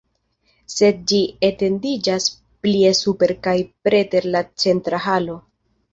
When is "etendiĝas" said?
1.49-2.27